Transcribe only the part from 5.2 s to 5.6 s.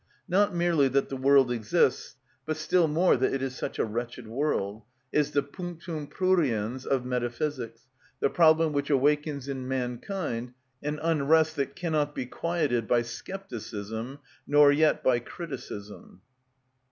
the